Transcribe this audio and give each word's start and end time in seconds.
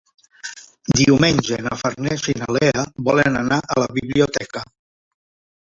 Diumenge 1.01 1.59
na 1.67 1.77
Farners 1.81 2.25
i 2.33 2.35
na 2.41 2.49
Lea 2.59 2.87
volen 3.11 3.39
anar 3.45 3.61
a 3.75 3.79
la 3.85 3.91
biblioteca. 4.01 4.67